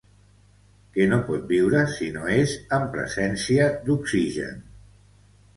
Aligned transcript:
Que 0.95 1.05
no 1.11 1.19
pot 1.27 1.43
viure 1.51 1.83
si 1.97 2.09
no 2.17 2.25
és 2.37 2.55
en 2.79 2.89
presència 2.97 3.69
d'oxigen. 3.91 4.61